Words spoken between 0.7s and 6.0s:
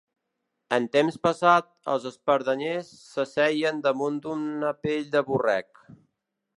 En temps passat els espardenyers s’asseien damunt d’una pell de borrec.